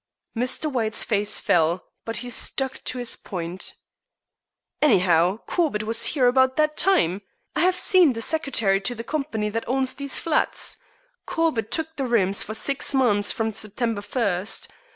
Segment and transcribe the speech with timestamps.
[0.35, 0.65] Mr.
[0.73, 3.75] White's face fell, but he stuck to his point:
[4.81, 7.21] "Anyhow, Corbett was here about that time.
[7.55, 10.77] I have seen the secretary to the company that owns these flats.
[11.27, 14.67] Corbett took the rooms for six months from September first.